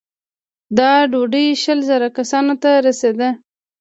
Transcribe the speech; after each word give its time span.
دا 0.77 0.91
ډوډۍ 1.11 1.47
شل 1.63 1.79
زره 1.89 2.07
کسانو 2.17 2.53
ته 2.63 2.71
رسېده. 2.85 3.29